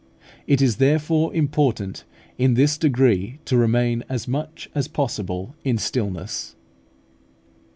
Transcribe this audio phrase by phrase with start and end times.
[0.47, 2.05] It is therefore important
[2.39, 6.55] in this degree to remain as much as possible in stillness.